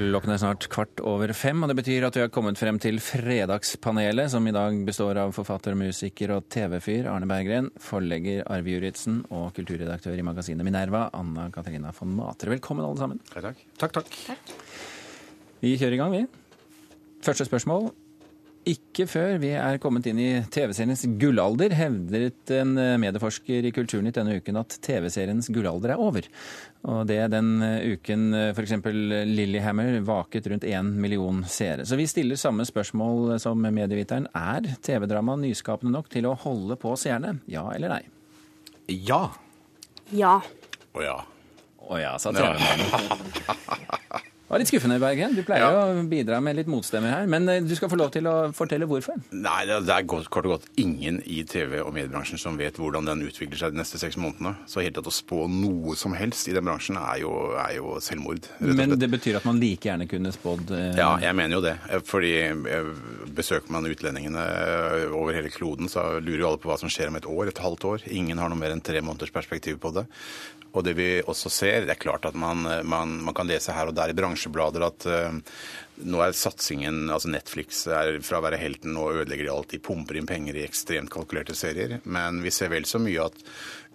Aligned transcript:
Klokken 0.00 0.32
er 0.32 0.38
snart 0.40 0.64
kvart 0.72 1.00
over 1.04 1.28
fem, 1.36 1.60
og 1.60 1.68
det 1.68 1.74
betyr 1.76 2.06
at 2.06 2.14
vi 2.16 2.22
har 2.22 2.30
kommet 2.32 2.56
frem 2.56 2.78
til 2.80 2.96
Fredagspanelet, 3.04 4.30
som 4.32 4.46
i 4.48 4.54
dag 4.56 4.78
består 4.86 5.18
av 5.20 5.34
forfatter, 5.36 5.76
musiker 5.76 6.32
og 6.38 6.46
TV-fyr 6.48 7.10
Arne 7.12 7.28
Berggren, 7.28 7.68
forlegger 7.84 8.46
Arve 8.48 8.72
Juritzen 8.72 9.18
og 9.28 9.50
kulturredaktør 9.58 10.16
i 10.16 10.24
magasinet 10.24 10.64
Minerva, 10.64 11.10
Anna 11.12 11.50
Katarina 11.52 11.92
von 11.98 12.16
Matre. 12.16 12.54
Velkommen, 12.54 12.86
alle 12.86 12.96
sammen. 13.02 13.20
Takk. 13.28 13.50
takk. 13.50 13.98
Takk, 14.00 14.00
takk. 14.00 14.54
Vi 15.60 15.76
kjører 15.76 15.98
i 15.98 16.00
gang, 16.00 16.16
vi. 16.16 16.24
Første 17.20 17.44
spørsmål. 17.50 17.90
Ikke 18.68 19.06
før 19.08 19.38
vi 19.40 19.54
er 19.56 19.78
kommet 19.80 20.04
inn 20.10 20.18
i 20.20 20.42
TV-seriens 20.52 21.06
gullalder, 21.18 21.72
hevdet 21.78 22.52
en 22.52 22.74
medieforsker 23.00 23.64
i 23.64 23.72
Kulturnytt 23.72 24.18
denne 24.18 24.36
uken 24.36 24.60
at 24.60 24.76
TV-seriens 24.84 25.48
gullalder 25.48 25.94
er 25.94 26.02
over. 26.02 26.28
Og 26.84 27.06
det 27.08 27.16
den 27.32 27.54
uken 27.62 28.26
f.eks. 28.52 28.76
Lillyhammer 29.32 29.96
vaket 30.04 30.50
rundt 30.52 30.68
én 30.68 30.92
million 31.00 31.40
seere. 31.48 31.88
Så 31.88 31.96
vi 31.96 32.08
stiller 32.10 32.36
samme 32.40 32.68
spørsmål 32.68 33.38
som 33.40 33.64
medieviteren. 33.64 34.28
Er 34.36 34.68
TV-drama 34.84 35.38
nyskapende 35.40 35.96
nok 35.96 36.12
til 36.12 36.28
å 36.28 36.36
holde 36.44 36.76
på 36.80 36.92
seerne? 37.00 37.38
Ja 37.48 37.64
eller 37.72 37.96
nei? 37.96 38.02
Ja. 38.92 39.24
Ja. 40.12 40.36
Å 40.92 41.04
ja. 41.04 41.18
Å 41.90 41.98
ja, 41.98 42.12
sa 42.22 42.30
TV-mannen. 42.36 42.86
Det 44.50 44.56
var 44.56 44.62
litt 44.64 44.70
skuffende, 44.72 44.96
Bergen. 44.98 45.34
Du 45.38 45.44
pleier 45.46 45.62
ja. 45.62 45.82
å 45.94 46.00
bidra 46.10 46.40
med 46.42 46.56
litt 46.58 46.66
motstemmer 46.66 47.12
her. 47.14 47.26
Men 47.30 47.44
du 47.46 47.70
skal 47.78 47.86
få 47.92 47.94
lov 48.00 48.08
til 48.10 48.26
å 48.26 48.32
fortelle 48.50 48.88
hvorfor. 48.90 49.20
Nei, 49.30 49.60
Det 49.70 49.94
er 49.94 50.08
kort 50.10 50.40
og 50.40 50.56
godt 50.56 50.66
ingen 50.74 51.20
i 51.22 51.44
TV- 51.46 51.78
og 51.84 51.92
mediebransjen 51.94 52.40
som 52.42 52.58
vet 52.58 52.80
hvordan 52.82 53.06
den 53.06 53.22
utvikler 53.28 53.60
seg 53.60 53.76
de 53.76 53.78
neste 53.78 54.00
seks 54.02 54.18
månedene. 54.18 54.56
Så 54.66 54.82
helt 54.82 54.98
tatt 54.98 55.06
å 55.06 55.14
spå 55.14 55.44
noe 55.46 55.94
som 55.94 56.18
helst 56.18 56.50
i 56.50 56.56
den 56.58 56.66
bransjen 56.66 56.98
er 56.98 57.22
jo, 57.22 57.30
er 57.62 57.76
jo 57.78 57.94
selvmord. 58.02 58.50
Men 58.58 58.98
det 58.98 59.12
betyr 59.14 59.38
at 59.38 59.46
man 59.46 59.62
like 59.62 59.86
gjerne 59.86 60.10
kunne 60.10 60.34
spådd 60.34 60.74
eh... 60.74 60.98
Ja, 60.98 61.12
jeg 61.22 61.38
mener 61.38 61.60
jo 61.60 61.64
det. 61.68 61.76
Fordi 62.10 62.34
besøker 63.30 63.70
man 63.70 63.86
utlendingene 63.86 64.48
over 65.14 65.38
hele 65.38 65.54
kloden, 65.54 65.86
så 65.86 66.16
lurer 66.18 66.42
jo 66.42 66.50
alle 66.50 66.64
på 66.66 66.74
hva 66.74 66.82
som 66.82 66.90
skjer 66.90 67.14
om 67.14 67.22
et 67.22 67.34
år, 67.38 67.54
et 67.54 67.66
halvt 67.70 67.92
år. 67.94 68.10
Ingen 68.10 68.42
har 68.42 68.50
noe 68.50 68.58
mer 68.58 68.74
enn 68.74 68.82
tre 68.82 68.98
måneders 68.98 69.30
perspektiv 69.30 69.78
på 69.78 69.94
det. 69.94 70.10
Og 70.70 70.84
det 70.86 70.94
vi 70.98 71.08
også 71.26 71.50
ser, 71.50 71.86
det 71.86 71.96
er 71.96 72.02
klart 72.02 72.26
at 72.28 72.36
man, 72.38 72.62
man, 72.86 73.16
man 73.26 73.34
kan 73.34 73.48
lese 73.48 73.74
her 73.74 73.90
og 73.90 73.96
der 73.96 74.12
i 74.12 74.16
bransjeblader 74.40 74.86
at 74.86 75.06
uh, 75.06 75.40
nå 76.00 76.22
er 76.24 76.32
satsingen, 76.32 77.10
altså 77.10 77.28
Netflix 77.28 77.86
er 77.86 78.20
fra 78.24 78.40
å 78.40 78.44
være 78.44 78.60
helten 78.60 78.96
og 78.96 79.20
ødelegger 79.20 79.44
de 79.44 79.52
alltid, 79.52 79.82
pumper 79.84 80.16
inn 80.16 80.28
penger 80.28 80.56
i 80.56 80.64
ekstremt 80.64 81.10
kalkulerte 81.12 81.54
serier. 81.54 82.00
Men 82.04 82.42
vi 82.42 82.50
ser 82.50 82.70
vel 82.72 82.86
så 82.88 82.98
mye 82.98 83.26
at 83.26 83.36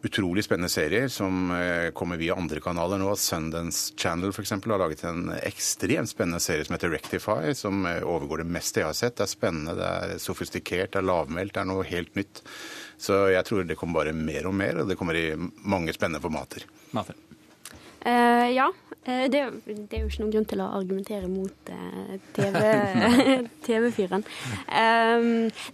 utrolig 0.05 0.43
spennende 0.45 0.69
serier 0.69 1.07
som 1.09 1.49
uh, 1.49 1.89
kommer 1.97 2.19
via 2.21 2.35
andre 2.37 2.61
kanaler 2.61 3.01
nå. 3.01 3.09
Sundance 3.17 3.95
Channel 3.97 4.29
f.eks. 4.29 4.53
har 4.53 4.77
laget 4.77 5.03
en 5.09 5.31
ekstremt 5.41 6.11
spennende 6.11 6.43
serie 6.43 6.65
som 6.65 6.77
heter 6.77 6.93
Rectify, 6.93 7.55
som 7.57 7.85
uh, 7.87 8.03
overgår 8.05 8.43
det 8.43 8.51
meste 8.53 8.83
jeg 8.83 8.91
har 8.91 8.97
sett. 8.97 9.17
Det 9.17 9.25
er 9.25 9.33
spennende, 9.33 9.77
det 9.79 9.91
er 9.91 10.17
sofistikert, 10.21 10.93
det 10.93 11.01
er 11.01 11.09
lavmælt, 11.09 11.55
det 11.55 11.63
er 11.63 11.71
noe 11.71 11.87
helt 11.89 12.13
nytt. 12.19 12.43
Så 13.01 13.25
jeg 13.33 13.43
tror 13.47 13.65
det 13.65 13.75
kommer 13.79 14.03
bare 14.03 14.15
mer 14.15 14.45
og 14.47 14.53
mer, 14.55 14.83
og 14.83 14.91
det 14.91 14.95
kommer 14.99 15.17
i 15.19 15.31
mange 15.35 15.93
spennende 15.95 16.21
formater. 16.23 16.63
Mafer. 16.95 17.17
Uh, 18.05 18.53
ja. 18.53 18.67
Uh, 19.05 19.25
det, 19.29 19.41
det, 19.65 19.97
er 19.97 20.03
jo 20.03 20.09
ikke 20.09 20.21
noen 20.21 20.33
grunn 20.33 20.45
til 20.49 20.61
å 20.61 20.67
argumentere 20.77 21.29
mot 21.29 21.69
uh, 21.73 22.13
TV-fyren. 23.65 24.25
TV 24.25 24.45
um, 24.69 25.25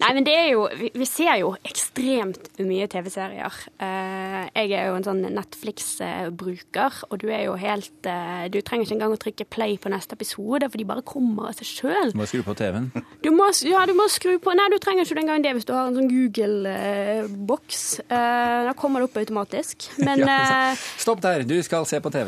nei, 0.02 0.12
men 0.16 0.28
det 0.28 0.36
er 0.36 0.48
jo 0.54 0.66
Vi, 0.80 0.92
vi 0.96 1.08
ser 1.08 1.34
jo 1.42 1.54
ekstremt 1.68 2.50
mye 2.64 2.88
TV-serier. 2.92 3.58
jeg 3.82 4.72
er 4.78 4.88
jo 4.88 4.96
en 4.98 5.06
sånn 5.06 5.22
Netflix-bruker, 5.36 7.02
og 7.10 7.20
du 7.24 7.28
er 7.32 7.46
jo 7.48 7.58
helt 7.60 8.10
Du 8.54 8.60
trenger 8.62 8.86
ikke 8.86 8.96
engang 8.96 9.16
å 9.16 9.20
trykke 9.20 9.48
play 9.52 9.78
på 9.82 9.92
neste 9.92 10.16
episode, 10.16 10.70
for 10.70 10.80
de 10.80 10.88
bare 10.88 11.04
kommer 11.08 11.50
av 11.50 11.60
seg 11.60 11.68
sjøl. 11.68 12.14
Du 12.14 12.20
må 12.22 12.28
skru 12.30 12.44
på 12.48 12.56
TV-en? 12.58 12.92
ja, 12.94 13.84
du 13.90 13.96
må 13.98 14.08
skru 14.12 14.38
på 14.44 14.56
Nei, 14.56 14.70
du 14.72 14.78
trenger 14.84 15.08
ikke 15.08 15.24
engang 15.24 15.44
det 15.44 15.56
hvis 15.58 15.68
du 15.68 15.74
har 15.76 15.90
en 15.90 15.98
sånn 15.98 16.12
Google-boks. 16.12 17.84
da 18.08 18.76
kommer 18.80 19.02
det 19.02 19.10
opp 19.10 19.20
automatisk. 19.24 19.90
Men 20.00 20.24
ja, 20.28 20.72
Stopp 21.02 21.24
der, 21.24 21.44
du 21.48 21.58
skal 21.66 21.88
se 21.90 22.00
på 22.04 22.12
TV. 22.14 22.21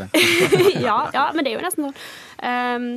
ja, 0.88 0.98
ja, 1.14 1.28
men 1.34 1.46
det 1.46 1.54
er 1.54 1.58
jo 1.58 1.64
nesten 1.66 1.88
sånn. 1.88 2.02
Um, 2.44 2.88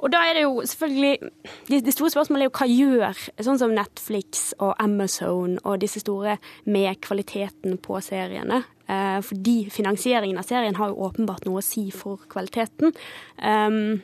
og 0.00 0.12
da 0.12 0.20
er 0.28 0.36
det 0.36 0.42
jo 0.42 0.62
selvfølgelig 0.64 1.30
Det 1.68 1.78
de 1.86 1.92
store 1.92 2.10
spørsmålet 2.12 2.44
er 2.44 2.48
jo 2.48 2.56
hva 2.56 2.66
gjør 2.68 3.20
sånn 3.46 3.60
som 3.60 3.74
Netflix 3.76 4.50
og 4.58 4.74
Amazon 4.80 5.58
og 5.60 5.80
disse 5.80 6.02
store 6.02 6.38
med 6.64 7.00
kvaliteten 7.04 7.76
på 7.84 8.00
seriene? 8.04 8.62
Uh, 8.90 9.20
fordi 9.24 9.58
finansieringen 9.70 10.40
av 10.40 10.48
serien 10.48 10.78
har 10.80 10.90
jo 10.90 11.04
åpenbart 11.06 11.46
noe 11.46 11.60
å 11.60 11.64
si 11.64 11.90
for 11.94 12.22
kvaliteten. 12.32 12.96
Um, 13.38 14.00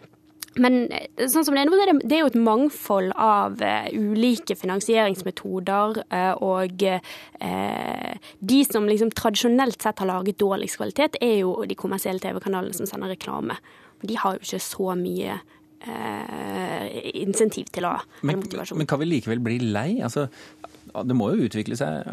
men 0.60 0.86
sånn 1.16 1.44
som 1.44 1.56
det 1.56 1.62
er 1.62 1.68
nå, 1.68 1.96
det 2.00 2.16
er 2.16 2.22
jo 2.22 2.30
et 2.30 2.38
mangfold 2.40 3.12
av 3.20 3.60
uh, 3.60 3.88
ulike 3.92 4.56
finansieringsmetoder. 4.56 6.00
Uh, 6.12 6.32
og 6.44 6.84
uh, 6.86 8.30
de 8.40 8.60
som 8.68 8.88
liksom 8.88 9.12
tradisjonelt 9.16 9.82
sett 9.84 10.00
har 10.02 10.10
laget 10.10 10.40
dårligst 10.40 10.80
kvalitet, 10.80 11.20
er 11.24 11.42
jo 11.42 11.58
de 11.68 11.76
kommersielle 11.78 12.22
TV-kanalene 12.22 12.76
som 12.76 12.88
sender 12.88 13.12
reklame. 13.12 13.58
De 14.06 14.16
har 14.20 14.36
jo 14.36 14.44
ikke 14.44 14.64
så 14.64 14.96
mye 14.98 15.40
insentiv 17.14 17.68
til 17.70 17.84
å 17.86 17.92
men. 18.26 18.40
Men 18.74 18.88
kan 18.90 18.98
vi 18.98 19.06
likevel 19.06 19.42
bli 19.44 19.58
lei? 19.60 20.00
Altså, 20.02 20.24
det 21.06 21.14
må 21.14 21.28
jo 21.30 21.46
utvikle 21.46 21.76
seg 21.78 22.08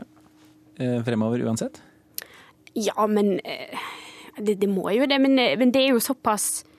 fremover 1.08 1.42
uansett? 1.48 1.80
Ja, 2.78 3.08
men 3.10 3.40
det, 4.38 4.60
det 4.62 4.70
må 4.70 4.90
jo 4.94 5.08
det. 5.10 5.20
Men, 5.22 5.40
men, 5.60 5.74
det 5.74 5.84
er 5.84 5.94
jo 5.94 6.04
såpass 6.04 6.64
eh, 6.64 6.73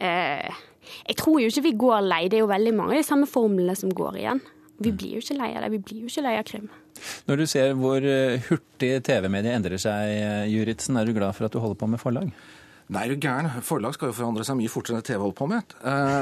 jeg 0.00 1.16
tror 1.18 1.40
jo 1.42 1.50
ikke 1.50 1.66
vi 1.68 1.76
går 1.78 2.04
lei. 2.06 2.26
Det 2.28 2.40
er 2.40 2.44
jo 2.44 2.50
veldig 2.50 2.74
mange 2.76 2.96
av 2.96 3.02
de 3.02 3.08
samme 3.08 3.28
formlene 3.30 3.76
som 3.78 3.92
går 3.94 4.20
igjen. 4.22 4.42
Vi 4.82 4.92
blir 4.92 5.16
jo 5.16 5.22
ikke 5.24 5.38
lei 5.38 5.54
av 5.56 5.64
det. 5.64 5.72
Vi 5.72 5.82
blir 5.88 6.04
jo 6.04 6.10
ikke 6.10 6.26
lei 6.26 6.34
av 6.36 6.44
krim. 6.48 6.68
Når 7.28 7.40
du 7.40 7.46
ser 7.48 7.74
hvor 7.76 8.04
hurtig 8.48 8.92
TV-mediet 9.04 9.56
endrer 9.56 9.80
seg, 9.80 10.12
Juritzen, 10.52 10.96
er 11.00 11.08
du 11.08 11.16
glad 11.16 11.36
for 11.36 11.48
at 11.48 11.56
du 11.56 11.60
holder 11.62 11.80
på 11.80 11.88
med 11.92 12.00
forlag? 12.00 12.30
Nei, 12.86 13.02
er 13.02 13.12
du 13.12 13.22
gæren. 13.22 13.48
Forlag 13.66 13.96
skal 13.96 14.12
jo 14.12 14.14
forandre 14.14 14.44
seg 14.46 14.58
mye 14.60 14.70
fortere 14.70 15.00
enn 15.00 15.06
TV 15.06 15.18
holder 15.18 15.38
på 15.40 15.48
med. 15.50 15.74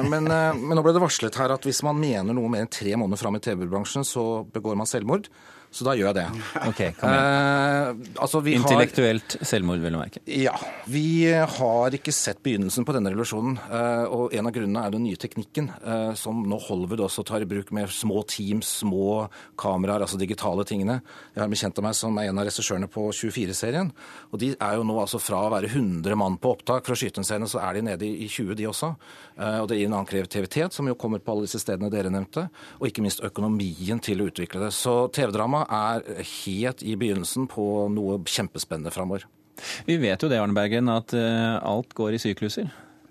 Men, 0.08 0.30
men, 0.30 0.72
nå 0.76 0.84
ble 0.84 0.94
det 0.96 1.02
varslet 1.02 1.36
her 1.36 1.52
at 1.52 1.66
hvis 1.68 1.82
man 1.84 1.98
mener 2.00 2.36
noe 2.36 2.48
mer 2.52 2.64
enn 2.64 2.72
tre 2.72 2.94
måneder 2.96 3.20
fram 3.20 3.36
i 3.36 3.42
TV-bransjen, 3.44 4.06
så 4.08 4.24
begår 4.54 4.78
man 4.80 4.88
selvmord. 4.88 5.28
Så 5.74 5.82
da 5.86 5.96
gjør 5.98 6.12
jeg 6.12 6.18
det. 6.20 6.26
Ok, 6.70 6.80
kom 7.00 7.10
igjen. 7.10 7.24
Eh, 7.24 8.20
altså 8.22 8.40
Intellektuelt 8.54 9.36
har... 9.40 9.48
selvmord, 9.48 9.80
vil 9.82 9.90
jeg 9.90 10.00
merke. 10.00 10.22
Ja. 10.30 10.54
Vi 10.90 11.26
har 11.26 11.96
ikke 11.96 12.14
sett 12.14 12.42
begynnelsen 12.46 12.86
på 12.86 12.94
denne 12.94 13.10
revolusjonen. 13.10 13.56
Eh, 13.58 14.04
og 14.14 14.34
en 14.36 14.48
av 14.48 14.54
grunnene 14.54 14.84
er 14.86 14.94
den 14.94 15.04
nye 15.08 15.18
teknikken 15.20 15.70
eh, 15.80 16.12
som 16.18 16.44
nå 16.46 16.60
Hollywood 16.68 17.02
også 17.08 17.24
tar 17.26 17.42
i 17.42 17.48
bruk 17.50 17.72
med 17.74 17.90
små 17.90 18.22
teams, 18.30 18.70
små 18.84 19.26
kameraer, 19.60 20.04
altså 20.06 20.20
digitale 20.20 20.66
tingene. 20.68 21.00
Jeg 21.34 21.42
har 21.42 21.50
bekjent 21.50 21.82
av 21.82 21.88
meg 21.88 21.98
som 21.98 22.22
er 22.22 22.30
en 22.30 22.38
av 22.38 22.46
regissørene 22.46 22.90
på 22.94 23.08
24-serien. 23.10 23.90
Og 24.30 24.40
de 24.44 24.52
er 24.54 24.78
jo 24.78 24.86
nå 24.86 24.98
altså 25.02 25.18
fra 25.22 25.42
å 25.48 25.52
være 25.56 25.72
100 25.74 26.20
mann 26.20 26.38
på 26.38 26.54
opptak 26.54 26.86
for 26.86 26.94
å 26.94 27.00
skyte 27.00 27.22
en 27.22 27.26
scene, 27.26 27.50
så 27.50 27.62
er 27.64 27.80
de 27.80 27.84
nede 27.90 28.08
i 28.08 28.30
20, 28.30 28.54
de 28.60 28.70
også. 28.70 28.94
Eh, 29.40 29.58
og 29.58 29.68
det 29.70 29.80
gir 29.80 29.90
en 29.90 29.98
annen 29.98 30.10
kreativitet, 30.10 30.76
som 30.76 30.86
jo 30.86 30.96
kommer 30.98 31.18
på 31.18 31.34
alle 31.34 31.48
disse 31.48 31.58
stedene 31.62 31.90
dere 31.92 32.14
nevnte. 32.14 32.46
Og 32.78 32.88
ikke 32.88 33.02
minst 33.02 33.24
økonomien 33.26 34.02
til 34.04 34.22
å 34.22 34.30
utvikle 34.30 34.62
det. 34.66 34.72
Så 34.76 35.08
TV-drama 35.14 35.63
er 35.66 36.25
helt 36.44 36.82
i 36.84 36.97
begynnelsen 37.00 37.48
på 37.50 37.64
noe 37.92 38.20
kjempespennende 38.28 38.92
framover. 38.94 39.26
Vi 39.86 39.98
vet 40.02 40.22
jo 40.22 40.30
det, 40.30 40.41
Arne 40.42 40.56
Bergen, 40.56 40.91
at 40.92 41.14
eh, 41.16 41.54
alt 41.62 41.94
går 41.97 42.16
i 42.16 42.22
sykluser. 42.22 42.70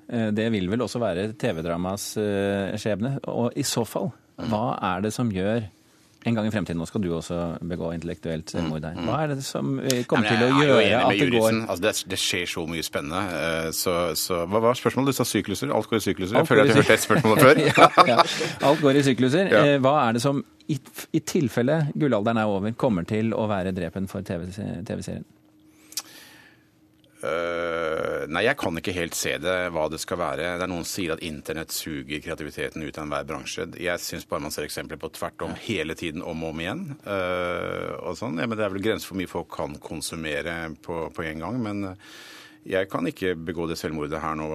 Eh, 0.09 0.29
det 0.35 0.49
vil 0.53 0.69
vel 0.71 0.83
også 0.85 1.01
være 1.01 1.29
TV-dramas 1.39 2.09
eh, 2.21 2.73
skjebne. 2.79 3.15
Og 3.31 3.55
i 3.55 3.65
så 3.67 3.85
fall, 3.87 4.11
hva 4.49 4.65
er 4.93 5.05
det 5.05 5.13
som 5.15 5.31
gjør 5.33 5.63
en 6.23 6.37
gang 6.37 6.47
i 6.47 6.51
fremtiden, 6.53 6.79
nå 6.79 6.87
skal 6.87 7.03
du 7.03 7.09
også 7.15 7.39
begå 7.67 7.91
intellektuelt 7.95 8.53
selvmord 8.53 8.85
her. 8.87 8.95
Hva 9.03 9.19
er 9.23 9.33
det 9.33 9.43
som 9.45 9.75
kommer 10.09 10.29
til 10.29 10.45
å 10.45 10.61
gjøre 10.61 11.01
at 11.03 11.19
det 11.19 11.29
går 11.33 11.49
altså, 11.51 11.81
det, 11.83 11.93
det, 12.13 12.19
skjer 12.21 12.49
så 12.53 12.65
mye 12.69 12.85
spennende. 12.85 13.43
Så, 13.75 13.95
så, 14.19 14.43
hva 14.47 14.63
var 14.63 14.79
spørsmålet? 14.79 15.11
Du 15.11 15.19
sa 15.19 15.27
sykluser? 15.27 15.73
Alt 15.75 15.91
går 15.91 15.99
i 15.99 16.07
sykluser? 16.07 16.39
Jeg 16.39 16.49
føler 16.49 16.63
at 16.63 16.71
jeg 16.71 16.81
hørte 16.81 16.97
et 16.97 17.05
spørsmål 17.05 17.43
før. 17.43 17.61
ja, 17.69 17.91
ja. 18.13 18.25
Alt 18.69 18.83
går 18.85 18.99
i 19.01 19.05
sykluser. 19.09 19.53
Hva 19.83 19.95
er 20.07 20.17
det 20.17 20.23
som 20.23 20.41
i, 20.71 20.79
i 21.11 21.23
tilfelle 21.27 21.79
gullalderen 21.99 22.39
er 22.39 22.51
over, 22.51 22.75
kommer 22.79 23.07
til 23.07 23.35
å 23.35 23.47
være 23.51 23.75
drepen 23.75 24.07
for 24.11 24.25
TV-serien? 24.25 24.85
TV 24.87 25.23
nei, 28.31 28.45
jeg 28.47 28.57
kan 28.59 28.77
ikke 28.79 28.95
helt 28.95 29.15
se 29.17 29.35
det, 29.41 29.55
hva 29.75 29.85
det 29.91 29.99
skal 30.01 30.19
være. 30.21 30.53
Det 30.59 30.65
er 30.65 30.71
Noen 30.71 30.87
sier 30.87 31.15
at 31.15 31.23
internett 31.25 31.73
suger 31.75 32.21
kreativiteten 32.23 32.83
ut 32.83 32.97
av 32.97 33.05
enhver 33.05 33.27
bransje. 33.29 33.67
Jeg 33.81 34.01
syns 34.03 34.27
bare 34.29 34.45
man 34.45 34.53
ser 34.53 34.67
eksempler 34.67 34.99
på 35.01 35.11
tvert 35.15 35.45
om 35.45 35.55
hele 35.65 35.95
tiden, 35.99 36.23
om 36.25 36.43
og 36.43 36.53
om 36.53 36.63
igjen. 36.63 36.83
Uh, 37.05 37.93
og 38.03 38.17
sånn. 38.19 38.41
Ja, 38.41 38.49
men 38.49 38.59
Det 38.59 38.67
er 38.67 38.73
vel 38.75 38.85
grenser 38.85 39.11
for 39.11 39.19
mye 39.19 39.31
folk 39.31 39.49
kan 39.53 39.77
konsumere 39.83 40.57
på, 40.83 41.05
på 41.15 41.25
en 41.29 41.45
gang. 41.45 41.61
Men 41.63 41.95
jeg 42.67 42.91
kan 42.91 43.07
ikke 43.09 43.35
begå 43.35 43.67
det 43.69 43.79
selvmordet 43.81 44.21
her 44.23 44.37
nå 44.39 44.51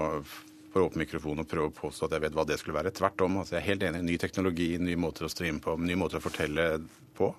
for 0.69 0.85
åpen 0.85 1.03
mikrofon 1.03 1.43
og 1.43 1.49
prøve 1.49 1.71
å 1.71 1.76
påstå 1.76 2.06
at 2.06 2.17
jeg 2.17 2.26
vet 2.26 2.37
hva 2.37 2.47
det 2.49 2.61
skulle 2.61 2.79
være. 2.79 2.94
Tvert 2.97 3.26
om. 3.26 3.41
Altså, 3.43 3.56
jeg 3.56 3.64
er 3.64 3.71
helt 3.73 3.88
enig. 3.88 4.05
Ny 4.06 4.21
teknologi, 4.21 4.71
nye 4.81 5.00
måter 5.00 5.26
å 5.26 5.32
streame 5.32 5.64
på, 5.64 5.76
nye 5.81 5.99
måter 5.99 6.21
å 6.21 6.25
fortelle 6.25 6.71
på. 7.19 7.32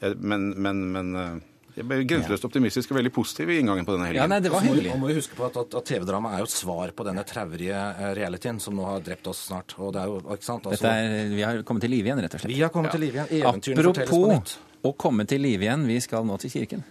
Men, 0.00 0.52
men, 0.56 0.84
men 0.94 1.14
ble 1.14 1.49
grenseløst 1.76 2.46
optimistisk 2.48 2.92
og 2.92 3.00
veldig 3.00 3.12
positiv 3.14 3.50
i 3.52 3.58
inngangen 3.62 3.86
på 3.88 3.94
denne 3.96 4.08
helgen. 4.10 4.22
Ja, 4.22 4.28
nei, 4.30 4.40
det 4.44 4.52
var 4.52 4.64
hyggelig. 4.64 4.92
og 4.94 5.02
må 5.02 5.10
vi 5.10 5.18
huske 5.18 5.38
på 5.38 5.46
at, 5.48 5.58
at, 5.62 5.76
at 5.80 5.90
TV-drama 5.90 6.34
er 6.34 6.44
jo 6.44 6.48
et 6.50 6.54
svar 6.54 6.94
på 6.96 7.06
denne 7.08 7.24
traurige 7.28 7.82
eh, 7.90 8.14
realityen 8.18 8.60
som 8.62 8.76
nå 8.78 8.86
har 8.88 9.04
drept 9.06 9.30
oss 9.30 9.44
snart. 9.50 9.76
Og 9.78 9.94
det 9.96 10.02
er 10.04 10.10
jo, 10.12 10.22
ikke 10.36 10.48
sant? 10.48 10.66
Altså, 10.66 10.86
Dette 10.86 10.96
er, 10.96 11.34
vi 11.34 11.44
har 11.46 11.62
kommet 11.66 11.86
til 11.86 11.94
live 11.94 12.10
igjen, 12.10 12.24
rett 12.26 12.38
og 12.38 12.44
slett. 12.44 12.54
Vi 12.54 12.62
har 12.64 12.74
kommet 12.74 12.96
til 12.96 13.06
live 13.06 13.22
igjen. 13.24 13.44
Eventyrene 13.44 13.86
fortelles 13.90 14.10
på 14.14 14.24
nytt. 14.30 14.56
Apropos 14.56 14.90
å 14.90 14.96
komme 14.96 15.26
til 15.28 15.42
live 15.44 15.66
igjen, 15.66 15.84
vi 15.88 16.00
skal 16.00 16.24
nå 16.26 16.40
til 16.40 16.52
kirken. 16.54 16.84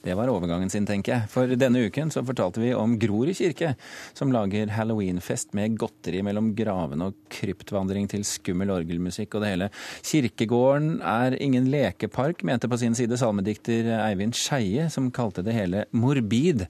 Det 0.00 0.14
var 0.16 0.30
overgangen 0.32 0.70
sin, 0.72 0.86
tenker 0.88 1.12
jeg. 1.12 1.28
For 1.28 1.50
denne 1.60 1.82
uken 1.84 2.08
så 2.12 2.22
fortalte 2.24 2.62
vi 2.62 2.70
om 2.72 2.94
Grorud 3.00 3.36
kirke, 3.36 3.74
som 4.16 4.30
lager 4.32 4.72
halloweenfest 4.72 5.52
med 5.56 5.74
godteri 5.80 6.22
mellom 6.24 6.54
gravene 6.56 7.10
og 7.10 7.18
kryptvandring 7.34 8.08
til 8.08 8.24
skummel 8.24 8.72
orgelmusikk 8.72 9.36
og 9.36 9.44
det 9.44 9.50
hele. 9.52 9.68
Kirkegården 10.00 11.02
er 11.04 11.36
ingen 11.36 11.68
lekepark, 11.72 12.40
mente 12.48 12.70
på 12.70 12.78
sin 12.80 12.96
side 12.96 13.18
salmedikter 13.20 13.90
Eivind 13.98 14.38
Skeie, 14.40 14.88
som 14.88 15.10
kalte 15.12 15.44
det 15.44 15.56
hele 15.58 15.84
morbid. 15.92 16.64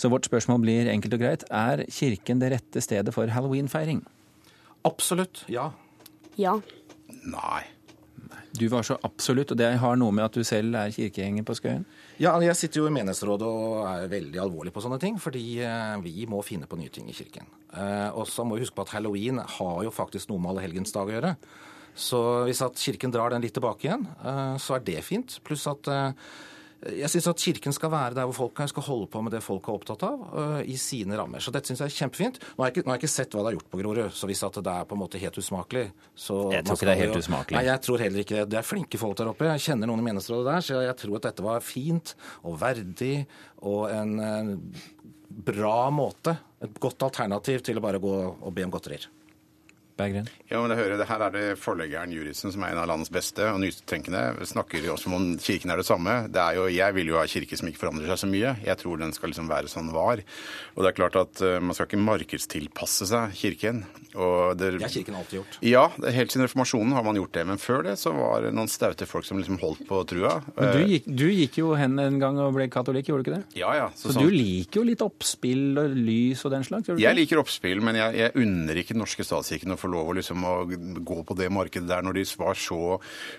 Så 0.00 0.08
vårt 0.08 0.30
spørsmål 0.30 0.64
blir 0.64 0.88
enkelt 0.88 1.18
og 1.18 1.24
greit, 1.26 1.44
er 1.52 1.84
kirken 1.92 2.40
det 2.40 2.54
rette 2.54 2.84
stedet 2.84 3.12
for 3.12 3.28
halloweenfeiring? 3.28 4.00
Absolutt, 4.88 5.44
ja. 5.52 5.68
Ja. 6.40 6.56
Nei. 7.28 7.60
Du 8.56 8.64
var 8.72 8.82
så 8.86 8.96
absolutt, 9.06 9.52
og 9.54 9.58
det 9.60 9.68
har 9.78 9.96
noe 10.00 10.12
med 10.14 10.24
at 10.26 10.34
du 10.34 10.42
selv 10.46 10.74
er 10.74 10.90
kirkegjenger 10.94 11.44
på 11.46 11.54
Skøyen? 11.58 11.84
Ja, 12.18 12.32
Jeg 12.42 12.56
sitter 12.58 12.82
jo 12.82 12.86
i 12.88 12.94
menighetsrådet 12.94 13.46
og 13.46 13.86
er 13.86 14.08
veldig 14.10 14.40
alvorlig 14.42 14.72
på 14.74 14.82
sånne 14.84 14.98
ting, 15.00 15.18
fordi 15.22 15.60
eh, 15.62 15.96
vi 16.04 16.26
må 16.26 16.42
finne 16.46 16.66
på 16.66 16.78
nye 16.80 16.90
ting 16.92 17.08
i 17.08 17.16
kirken. 17.16 17.46
Eh, 17.72 18.10
Og 18.10 18.26
så 18.28 18.44
må 18.44 18.56
vi 18.58 18.64
huske 18.66 18.74
på 18.76 18.82
at 18.88 18.94
halloween 18.96 19.38
har 19.38 19.82
jo 19.86 19.90
faktisk 19.94 20.28
noe 20.30 20.42
med 20.42 20.52
allehelgensdag 20.56 21.08
å 21.08 21.14
gjøre. 21.16 21.34
Så 21.94 22.20
hvis 22.46 22.62
at 22.62 22.78
kirken 22.78 23.10
drar 23.14 23.30
den 23.34 23.42
litt 23.42 23.54
tilbake 23.56 23.88
igjen, 23.88 24.06
eh, 24.24 24.56
så 24.62 24.76
er 24.76 24.84
det 24.86 25.00
fint. 25.06 25.38
Pluss 25.44 25.66
at 25.70 25.88
jeg 26.80 27.12
syns 27.12 27.28
at 27.28 27.42
kirken 27.42 27.74
skal 27.76 27.90
være 27.92 28.16
der 28.16 28.28
hvor 28.28 28.36
folk 28.36 28.60
er, 28.64 28.70
skal 28.72 28.84
holde 28.86 29.08
på 29.12 29.20
med 29.24 29.34
det 29.34 29.42
folk 29.44 29.68
er 29.68 29.76
opptatt 29.76 30.04
av, 30.06 30.22
eh, 30.42 30.70
i 30.72 30.76
sine 30.80 31.18
rammer. 31.18 31.42
Så 31.44 31.52
dette 31.52 31.68
syns 31.68 31.82
jeg 31.84 31.92
er 31.92 31.96
kjempefint. 31.98 32.40
Nå 32.40 32.64
har 32.64 32.70
jeg, 32.70 32.78
ikke, 32.78 32.86
har 32.88 32.96
jeg 32.96 33.02
ikke 33.02 33.12
sett 33.12 33.36
hva 33.36 33.44
det 33.44 33.52
er 33.52 33.58
gjort 33.58 33.70
på 33.74 33.80
Grorud, 33.82 34.00
så 34.16 34.30
hvis 34.30 34.42
at 34.48 34.60
det 34.60 34.72
er 34.72 34.88
på 34.88 34.96
en 34.96 35.02
måte 35.02 35.20
helt 35.20 35.40
usmakelig 35.40 35.86
så 36.16 36.38
Jeg 36.54 36.64
tror 36.64 36.78
ikke 36.78 36.88
det 36.88 36.94
er 36.94 37.02
helt 37.02 37.20
usmakelig. 37.20 37.58
Nei, 37.58 37.66
jeg 37.68 37.84
tror 37.84 38.04
heller 38.06 38.24
ikke 38.24 38.38
det. 38.38 38.46
Det 38.54 38.60
er 38.60 38.66
flinke 38.66 39.00
folk 39.00 39.18
der 39.20 39.32
oppe. 39.32 39.50
Jeg 39.52 39.66
kjenner 39.68 39.90
noen 39.90 40.02
i 40.02 40.08
menighetsrådet 40.08 40.48
der, 40.48 40.64
så 40.64 40.82
jeg 40.86 40.96
tror 41.04 41.20
at 41.20 41.28
dette 41.28 41.46
var 41.46 41.64
fint 41.64 42.14
og 42.40 42.56
verdig 42.60 43.14
og 43.60 43.82
en, 43.92 44.16
eh, 44.24 44.84
bra 45.30 45.90
måte. 45.94 46.36
Et 46.64 46.80
godt 46.82 47.04
alternativ 47.06 47.62
til 47.64 47.78
å 47.78 47.84
bare 47.84 48.00
gå 48.02 48.14
og 48.40 48.54
be 48.54 48.64
om 48.66 48.72
godterier. 48.72 49.06
Berggren? 50.00 50.28
Ja, 50.50 50.60
men 50.64 50.72
jeg 50.74 50.80
hører, 50.80 50.96
det 50.98 51.06
Her 51.10 51.22
er 51.28 51.30
det 51.36 51.44
forleggeren 51.60 52.10
Juritzen, 52.16 52.50
som 52.54 52.64
er 52.64 52.72
en 52.72 52.80
av 52.82 52.88
landets 52.90 53.12
beste 53.12 53.44
og 53.52 53.60
nytenkende, 53.62 54.22
snakker 54.48 54.82
jo 54.82 54.94
også 54.96 55.12
om 55.14 55.28
kirken 55.38 55.70
er 55.70 55.76
det 55.82 55.86
samme. 55.86 56.14
Det 56.32 56.40
er 56.40 56.56
jo, 56.58 56.66
Jeg 56.72 56.94
vil 56.96 57.12
jo 57.12 57.18
ha 57.20 57.26
kirke 57.28 57.56
som 57.60 57.68
ikke 57.68 57.82
forandrer 57.84 58.08
seg 58.14 58.24
så 58.24 58.30
mye. 58.32 58.56
Jeg 58.64 58.76
tror 58.80 58.98
den 58.98 59.12
skal 59.12 59.30
liksom 59.34 59.48
være 59.50 59.68
sånn 59.70 59.92
var. 59.94 60.22
Og 60.74 60.82
det 60.82 60.90
er 60.90 60.96
klart 60.98 61.16
at 61.20 61.42
eh, 61.46 61.58
man 61.60 61.76
skal 61.76 61.86
ikke 61.90 62.00
markedstilpasse 62.00 63.06
seg 63.10 63.34
kirken. 63.36 63.84
Det, 64.10 64.70
Det 64.78 64.82
har 64.82 64.90
kirken 64.90 65.14
alltid 65.20 65.38
gjort. 65.40 65.58
Ja, 65.62 65.84
det- 66.00 66.14
helt 66.14 66.32
siden 66.32 66.46
reformasjonen 66.48 66.92
har 66.96 67.04
man 67.04 67.14
gjort 67.16 67.32
det. 67.32 67.46
Men 67.46 67.58
før 67.58 67.82
det 67.84 67.98
så 67.98 68.12
var 68.16 68.42
det 68.42 68.52
noen 68.54 68.68
staute 68.68 69.06
folk 69.06 69.24
som 69.24 69.38
liksom 69.38 69.58
holdt 69.60 69.86
på 69.86 70.00
trua. 70.06 70.42
Men 70.56 70.72
du 70.72 70.78
Eh, 70.80 70.86
gikk, 70.88 71.04
du 71.16 71.26
gikk 71.28 71.58
jo 71.58 71.74
hen 71.74 71.98
en 71.98 72.18
gang 72.18 72.38
og 72.38 72.54
ble 72.54 72.66
katolikk, 72.68 73.06
gjorde 73.06 73.24
du 73.24 73.30
ikke 73.30 73.36
det? 73.38 73.44
Ja, 73.60 73.74
ja. 73.74 73.88
Så, 73.94 74.10
sånn- 74.12 74.22
du 74.26 74.30
liker 74.30 74.80
jo 74.80 74.82
litt 74.88 75.02
oppspill 75.02 75.78
og 75.78 75.90
lys 75.94 76.44
og 76.44 76.50
den 76.52 76.62
slags? 76.64 76.88
Jeg 76.98 77.14
liker 77.16 77.38
oppspill, 77.38 77.80
men 77.82 77.94
jeg, 77.94 78.14
jeg 78.16 78.32
unner 78.34 78.74
ikke 78.74 78.94
den 78.94 79.02
norske 79.02 79.22
statskirken 79.24 79.72
å 79.74 79.78
få 79.78 79.89
lov 79.92 80.10
å, 80.10 80.16
liksom, 80.16 80.44
å 80.44 80.54
gå 81.06 81.18
på 81.26 81.36
det 81.38 81.50
markedet 81.52 81.88
der 81.90 82.04
når 82.06 82.20
de 82.20 82.24
var 82.40 82.58
så, 82.58 82.96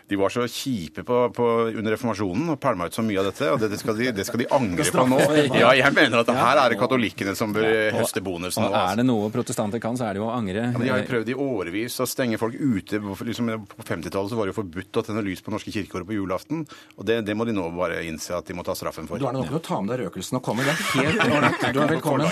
de 0.09 0.19
var 0.19 0.33
så 0.33 0.45
kjipe 0.49 1.05
på, 1.07 1.21
på, 1.35 1.47
under 1.71 1.95
reformasjonen 1.95 2.53
og 2.53 2.59
pælma 2.61 2.89
ut 2.89 2.97
så 2.97 3.05
mye 3.05 3.21
av 3.21 3.29
dette. 3.31 3.49
Og 3.53 3.61
det, 3.61 3.71
det, 3.73 3.81
skal 3.81 3.97
de, 3.97 4.11
det 4.15 4.27
skal 4.27 4.43
de 4.43 4.49
angre 4.55 4.87
på 4.91 5.07
nå. 5.09 5.19
Ja, 5.55 5.73
jeg 5.77 5.95
mener 5.95 6.23
at 6.23 6.33
her 6.35 6.63
er 6.65 6.73
det 6.73 6.79
katolikkene 6.81 7.35
som 7.37 7.55
bør 7.55 7.67
høste 7.97 8.23
bonusen. 8.25 8.65
Og 8.65 8.71
er 8.71 8.79
altså. 8.81 9.01
det 9.01 9.07
noe 9.07 9.31
protestanter 9.33 9.83
kan, 9.83 9.99
så 9.99 10.07
er 10.09 10.17
det 10.17 10.23
jo 10.23 10.27
å 10.29 10.33
angre. 10.35 10.67
Ja, 10.71 10.75
men 10.75 10.87
De 10.87 10.93
har 10.93 11.03
jo 11.03 11.09
prøvd 11.09 11.31
i 11.33 11.37
årevis 11.47 11.99
å 12.03 12.09
stenge 12.09 12.39
folk 12.41 12.57
ute. 12.57 13.01
Liksom, 13.01 13.51
på 13.75 13.87
50-tallet 13.87 14.37
var 14.37 14.47
det 14.47 14.55
jo 14.55 14.59
forbudt 14.61 15.01
å 15.01 15.05
tenne 15.07 15.25
lys 15.25 15.43
på 15.45 15.53
norske 15.53 15.73
kirkeår 15.73 16.05
på 16.07 16.17
julaften. 16.17 16.65
Og 16.97 17.07
det, 17.07 17.21
det 17.27 17.35
må 17.37 17.47
de 17.47 17.55
nå 17.55 17.67
bare 17.75 18.01
innse 18.07 18.35
at 18.37 18.47
de 18.47 18.57
må 18.57 18.65
ta 18.67 18.75
straffen 18.77 19.09
for. 19.09 19.21
Du 19.21 19.27
er 19.29 19.35
nok 19.35 19.53
å 19.57 19.63
ta 19.63 19.79
med 19.81 19.93
deg 19.93 20.07
røkelsen 20.07 20.39
og 20.39 20.45
komme. 20.45 20.65
Det 20.67 20.75
er 20.75 21.11
helt 21.11 21.25
ålreit. 21.27 21.67
Du 21.71 21.81
er 21.81 21.91
velkommen. 21.95 22.27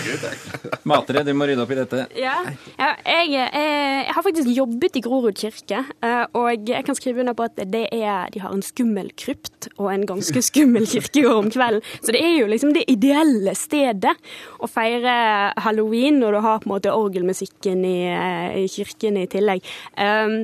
Matere, 0.89 1.23
du 1.27 1.33
må 1.37 1.47
rydde 1.49 1.65
opp 1.65 1.73
i 1.73 1.79
dette. 1.79 2.05
Ja, 2.19 2.37
ja 2.79 2.91
jeg, 3.05 3.49
eh, 3.49 4.08
jeg 4.09 4.15
har 4.17 4.25
faktisk 4.25 4.49
jobbet 4.49 4.95
i 4.97 5.01
Grorud 5.05 5.37
kirke, 5.37 5.83
eh, 6.01 6.23
og 6.33 6.65
jeg 6.65 6.81
kan 6.87 6.97
skrive 6.97 7.21
under 7.21 7.35
på 7.37 7.45
at 7.45 7.59
det 7.69 7.83
er, 7.93 8.31
de 8.33 8.41
har 8.41 8.55
en 8.55 8.63
skummel 8.65 9.11
krypt 9.13 9.67
og 9.75 9.91
en 9.93 10.07
ganske 10.09 10.41
skummel 10.47 10.87
kirkegård 10.89 11.43
om 11.43 11.51
kvelden. 11.53 11.85
Så 12.01 12.15
det 12.15 12.23
er 12.25 12.33
jo 12.39 12.47
liksom 12.49 12.73
det 12.73 12.87
ideelle 12.89 13.53
stedet 13.53 14.15
å 14.57 14.69
feire 14.71 15.13
halloween 15.61 16.17
når 16.23 16.39
du 16.39 16.41
har 16.47 16.59
på 16.63 16.71
en 16.71 16.73
måte 16.73 16.95
orgelmusikken 16.95 17.85
i, 17.85 17.95
eh, 18.09 18.57
i 18.63 18.67
kirken 18.71 19.21
i 19.21 19.29
tillegg. 19.29 19.61
Um, 19.93 20.39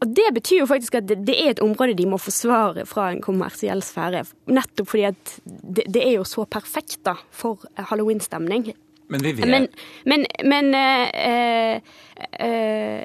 og 0.00 0.16
det 0.16 0.30
betyr 0.40 0.62
jo 0.62 0.70
faktisk 0.70 0.96
at 1.02 1.10
det, 1.10 1.20
det 1.28 1.36
er 1.36 1.52
et 1.52 1.64
område 1.64 1.98
de 1.98 2.08
må 2.08 2.16
forsvare 2.16 2.88
fra 2.88 3.10
en 3.12 3.20
kommersiell 3.20 3.84
sfære. 3.84 4.24
Nettopp 4.48 4.94
fordi 4.94 5.10
at 5.12 5.40
det, 5.44 5.90
det 5.92 6.06
er 6.06 6.22
jo 6.22 6.24
så 6.24 6.48
perfekt 6.48 7.02
da, 7.04 7.18
for 7.28 7.68
halloweenstemning. 7.92 8.72
Men 9.10 9.22
vi 9.22 9.32
vet 9.32 9.48
Men, 9.48 9.66
men, 10.04 10.26
men 10.44 10.74
eh, 10.74 11.74
eh, 11.74 11.80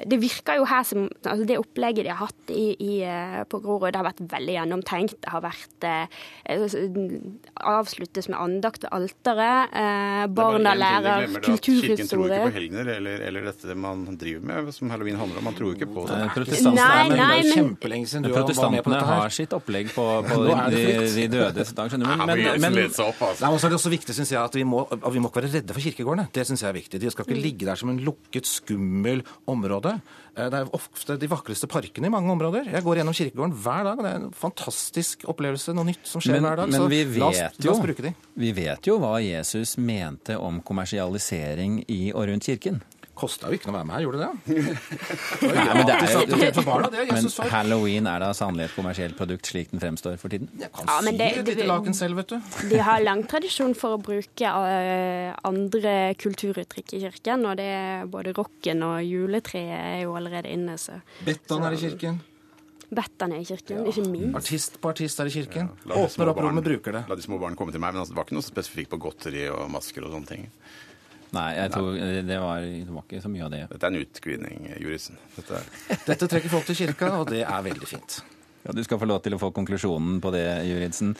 det 0.06 0.18
virker 0.20 0.60
jo 0.60 0.64
her 0.68 0.84
som 0.86 1.06
altså 1.26 1.44
Det 1.48 1.58
opplegget 1.60 2.06
de 2.06 2.12
har 2.12 2.20
hatt 2.26 2.50
i, 2.52 2.66
i, 2.80 2.94
eh, 3.04 3.42
på 3.50 3.60
Grorud, 3.62 3.90
det 3.92 3.98
har 3.98 4.06
vært 4.06 4.22
veldig 4.30 4.54
gjennomtenkt. 4.56 5.16
Det 5.24 5.32
har 5.32 5.42
vært 5.44 5.86
eh, 5.86 6.22
avsluttes 7.66 8.28
med 8.30 8.38
andakt 8.38 8.86
ved 8.86 8.92
alteret. 8.96 9.74
Eh, 9.76 10.24
barna 10.36 10.74
lærer 10.78 11.26
Kirken 11.40 12.08
tror 12.08 12.30
ikke 12.30 12.42
på 12.46 12.54
helgener 12.56 12.92
eller, 12.96 13.24
eller 13.28 13.48
dette 13.50 13.76
man 13.78 14.04
driver 14.18 14.46
med, 14.50 14.72
som 14.76 14.92
halloween 14.94 15.18
handler 15.20 15.40
om. 15.40 15.48
Man 15.50 15.58
tror 15.58 15.74
ikke 15.76 15.90
på 15.90 16.06
det. 16.08 16.20
Eh, 16.20 16.34
Protestantene, 16.36 16.86
Nei, 16.86 17.08
Men 17.10 17.46
det 17.46 17.56
kjempelenge 17.56 18.10
siden 18.12 18.26
du 18.26 18.30
var 18.30 18.36
med 18.36 18.42
på 18.42 18.46
protestantene 18.46 18.96
dette 18.96 19.10
har 19.10 19.36
sitt 19.36 19.56
opplegg 19.56 19.92
på, 19.94 20.06
på 20.30 20.40
de, 20.74 20.84
de 21.16 21.26
dødes 21.32 21.74
dag, 21.76 21.92
skjønner 21.92 22.06
du. 22.06 22.12
Men, 22.12 22.26
men, 22.32 22.44
Men, 22.66 22.78
men, 22.78 22.90
opp, 23.06 23.20
altså. 23.30 23.44
Nei, 23.44 23.50
men 23.50 23.60
så 23.60 23.68
er 23.68 23.74
det 23.74 23.80
også 23.80 23.92
viktig, 23.92 24.16
syns 24.16 24.32
jeg, 24.34 24.40
at 24.42 24.56
vi 24.56 24.64
må, 24.68 24.84
at 24.90 25.08
vi 25.12 25.22
må 25.22 25.30
ikke 25.30 25.42
være 25.42 25.52
redde 25.58 25.76
for 25.76 25.84
kirkegårdene. 25.84 26.28
Det 26.34 26.46
syns 26.48 26.64
jeg 26.64 26.70
er 26.70 26.78
viktig. 26.78 27.02
De 27.02 27.12
skal 27.12 27.26
ikke 27.26 27.40
ligge 27.40 27.68
der 27.68 27.78
som 27.78 27.92
en 27.92 28.00
lukket, 28.06 28.48
skummel 28.48 29.05
område. 29.48 29.92
Eh, 30.36 30.48
Det 30.50 30.58
er 30.60 30.70
ofte 30.76 31.16
de 31.18 31.28
vakreste 31.30 31.66
parkene 31.70 32.06
i 32.06 32.12
mange 32.12 32.30
områder. 32.32 32.68
Jeg 32.72 32.82
går 32.84 33.00
gjennom 33.00 33.14
kirkegården 33.16 33.54
hver 33.64 33.84
dag, 33.84 33.98
og 33.98 34.04
det 34.04 34.10
er 34.12 34.20
en 34.20 34.32
fantastisk 34.32 35.24
opplevelse. 35.32 35.74
Noe 35.74 35.84
nytt 35.88 36.04
som 36.04 36.20
skjer 36.20 36.36
men, 36.40 36.44
hver 36.48 36.56
dag. 36.62 36.68
men 36.70 36.80
så 36.80 36.88
vi 36.88 37.04
la 37.18 37.30
oss, 37.30 37.40
vet 37.40 37.58
la 37.64 37.70
jo 37.70 37.72
oss 37.76 37.84
bruke 37.86 38.02
de. 38.02 38.14
vi 38.36 38.52
vet 38.52 38.86
jo 38.90 38.98
hva 39.02 39.14
Jesus 39.24 39.76
mente 39.78 40.36
om 40.38 40.60
kommersialisering 40.60 41.84
i 41.88 42.12
og 42.12 42.28
rundt 42.28 42.44
kirken. 42.50 42.82
Kosta 43.16 43.48
jo 43.48 43.56
ikke 43.56 43.70
noe 43.70 43.74
å 43.74 43.78
være 43.78 43.86
med 43.88 43.94
her, 43.96 44.02
gjorde 44.04 44.20
det? 44.20 44.30
Nei, 45.56 45.64
men 45.72 45.86
det 45.88 45.94
er 45.96 46.50
jo 46.52 46.64
barna, 46.66 46.90
men 46.92 47.28
halloween 47.52 48.08
er 48.10 48.20
da 48.26 48.28
sannelig 48.36 48.66
et 48.68 48.74
kommersielt 48.76 49.16
produkt 49.16 49.48
slik 49.48 49.70
den 49.72 49.80
fremstår 49.80 50.18
for 50.20 50.32
tiden? 50.34 50.50
Jeg 50.60 50.68
kan 50.76 50.84
Ja, 50.90 50.98
men 51.06 51.14
sy 51.16 51.18
det- 51.22 51.30
et 51.32 51.44
det- 51.46 51.56
lite 51.56 51.68
laken 51.70 51.94
selv, 51.96 52.16
vet 52.20 52.28
du. 52.34 52.68
De 52.68 52.78
har 52.84 53.00
lang 53.00 53.24
tradisjon 53.24 53.74
for 53.74 53.96
å 53.96 54.02
bruke 54.02 54.44
eh, 54.44 55.32
andre 55.48 55.96
kulturuttrykk 56.20 56.92
i 56.98 57.00
kirken, 57.08 57.46
og 57.48 57.56
det 57.56 57.70
er 57.72 58.06
både 58.06 58.34
rocken 58.36 58.82
og 58.84 59.00
juletreet 59.02 59.74
er 59.80 60.00
jo 60.04 60.12
allerede 60.14 60.52
inne, 60.52 60.76
så 60.76 61.00
Bettan 61.24 61.64
er 61.64 61.72
i 61.72 61.76
kirken. 61.80 62.20
Bettan 62.92 63.32
er 63.32 63.40
i 63.42 63.44
kirken, 63.48 63.80
ikke 63.90 64.04
minst. 64.06 64.36
Artist 64.38 64.76
på 64.80 64.90
artist 64.92 65.18
er 65.20 65.26
i 65.26 65.30
kirken. 65.34 65.70
Ja. 65.88 65.94
Åpner 66.04 66.28
opp 66.30 66.38
rommet, 66.44 66.62
bruker 66.62 66.92
det. 66.92 67.08
La 67.08 67.16
de 67.18 67.22
små 67.24 67.40
barn 67.40 67.56
komme 67.58 67.72
til 67.74 67.80
meg, 67.82 67.94
men 67.96 68.02
altså, 68.04 68.12
det 68.14 68.20
var 68.20 68.28
ikke 68.28 68.36
noe 68.38 68.46
spesifikt 68.46 68.92
på 68.92 69.00
godteri 69.02 69.48
og 69.50 69.70
masker 69.72 70.04
og 70.06 70.12
sånne 70.14 70.28
ting. 70.30 70.44
Nei, 71.34 71.48
jeg 71.56 71.72
tror 71.74 71.96
det 72.28 72.38
var, 72.38 72.62
det 72.62 72.94
var 72.94 73.04
ikke 73.06 73.20
så 73.24 73.30
mye 73.32 73.44
av 73.48 73.52
det. 73.52 73.64
Dette 73.72 73.88
er 73.88 73.94
en 73.94 74.04
utglidning, 74.04 74.70
Jurisen. 74.78 75.18
Dette 75.34 75.58
er... 75.58 75.98
Dette 76.06 76.28
trekker 76.30 76.52
folk 76.52 76.68
til 76.70 76.78
kirka, 76.84 77.10
og 77.18 77.30
det 77.32 77.42
er 77.42 77.66
veldig 77.66 77.90
fint. 77.90 78.20
Ja, 78.66 78.72
Du 78.72 78.82
skal 78.82 78.98
få 78.98 79.06
lov 79.06 79.20
til 79.22 79.36
å 79.36 79.38
få 79.38 79.52
konklusjonen 79.54 80.18
på 80.22 80.32
det, 80.34 80.44
Juridsen. 80.66 81.14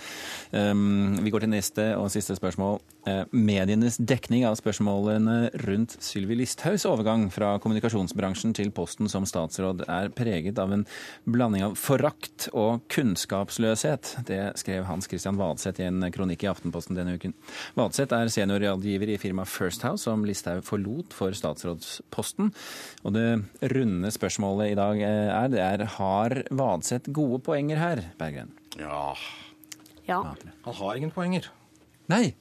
Um, 0.50 1.14
vi 1.22 1.30
går 1.30 1.44
til 1.44 1.52
neste 1.52 1.84
og 1.94 2.10
siste 2.10 2.34
spørsmål. 2.34 2.80
Uh, 3.06 3.22
medienes 3.30 4.00
dekning 4.02 4.42
av 4.48 4.56
spørsmålene 4.58 5.52
rundt 5.62 5.94
Sylvi 6.02 6.34
Listhaugs 6.40 6.82
overgang 6.90 7.28
fra 7.30 7.52
kommunikasjonsbransjen 7.62 8.56
til 8.56 8.72
posten 8.74 9.06
som 9.12 9.28
statsråd 9.28 9.84
er 9.86 10.10
preget 10.10 10.58
av 10.58 10.74
en 10.74 10.82
blanding 11.22 11.68
av 11.68 11.76
forakt 11.78 12.48
og 12.50 12.82
kunnskapsløshet. 12.90 14.16
Det 14.26 14.40
skrev 14.58 14.88
Hans 14.90 15.06
Christian 15.06 15.38
Vadseth 15.38 15.84
i 15.84 15.86
en 15.86 16.02
kronikk 16.10 16.42
i 16.42 16.50
Aftenposten 16.50 16.98
denne 16.98 17.14
uken. 17.14 17.36
Vadseth 17.78 18.16
er 18.16 18.32
seniorrådgiver 18.32 19.14
i 19.14 19.20
firmaet 19.22 19.52
First 19.52 19.86
House, 19.86 20.02
som 20.08 20.26
Listhaug 20.26 20.66
forlot 20.66 21.14
for 21.14 21.36
statsrådsposten. 21.36 22.50
Og 23.06 23.14
det 23.14 23.28
runde 23.70 24.10
spørsmålet 24.10 24.74
i 24.74 24.78
dag 24.82 25.06
eh, 25.06 25.30
er, 25.30 25.54
det 25.54 25.62
er 25.62 25.86
har 25.96 26.38
Vadseth 26.50 27.14
gode 27.14 27.35
poenger 27.42 27.80
her, 27.80 28.02
Berggren? 28.18 28.52
Ja. 28.78 29.14
Ja. 30.06 30.20
Han 30.64 30.74
har 30.80 30.98
ingen 30.98 31.10
poenger. 31.14 31.48
Nei. 32.10 32.34